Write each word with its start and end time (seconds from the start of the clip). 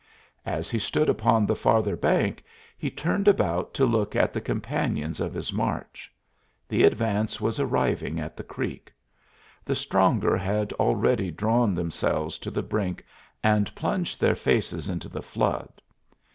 As 0.47 0.71
he 0.71 0.79
stood 0.79 1.09
upon 1.11 1.45
the 1.45 1.55
farther 1.55 1.95
bank 1.95 2.43
he 2.75 2.89
turned 2.89 3.27
about 3.27 3.71
to 3.75 3.85
look 3.85 4.15
at 4.15 4.33
the 4.33 4.41
companions 4.41 5.19
of 5.19 5.31
his 5.31 5.53
march. 5.53 6.11
The 6.67 6.85
advance 6.85 7.39
was 7.39 7.59
arriving 7.59 8.19
at 8.19 8.35
the 8.35 8.41
creek. 8.43 8.91
The 9.63 9.75
stronger 9.75 10.35
had 10.37 10.73
already 10.73 11.29
drawn 11.29 11.75
themselves 11.75 12.39
to 12.39 12.49
the 12.49 12.63
brink 12.63 13.05
and 13.43 13.75
plunged 13.75 14.19
their 14.19 14.33
faces 14.35 14.89
into 14.89 15.07
the 15.07 15.21
flood. 15.21 15.69